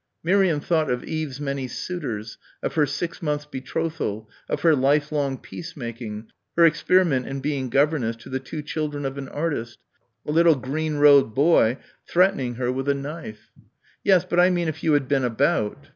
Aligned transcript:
Miriam 0.23 0.59
thought 0.59 0.89
of 0.89 1.03
Eve's 1.03 1.39
many 1.39 1.67
suitors, 1.67 2.39
of 2.63 2.73
her 2.73 2.87
six 2.87 3.21
months' 3.21 3.45
betrothal, 3.45 4.27
of 4.49 4.61
her 4.61 4.75
lifelong 4.75 5.37
peace 5.37 5.77
making, 5.77 6.25
her 6.57 6.65
experiment 6.65 7.27
in 7.27 7.39
being 7.39 7.69
governess 7.69 8.15
to 8.15 8.27
the 8.27 8.39
two 8.39 8.63
children 8.63 9.05
of 9.05 9.19
an 9.19 9.27
artist 9.29 9.77
a 10.25 10.31
little 10.31 10.55
green 10.55 10.95
robed 10.95 11.35
boy 11.35 11.77
threatening 12.07 12.55
her 12.55 12.71
with 12.71 12.89
a 12.89 12.95
knife. 12.95 13.51
"Yes, 14.03 14.25
but 14.25 14.39
I 14.39 14.49
mean 14.49 14.67
if 14.67 14.83
you 14.83 14.93
had 14.93 15.07
been 15.07 15.23
about." 15.23 15.87